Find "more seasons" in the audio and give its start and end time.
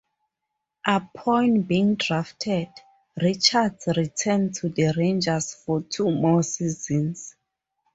6.09-7.35